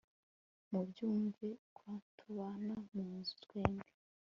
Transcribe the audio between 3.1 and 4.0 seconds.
nzu twembi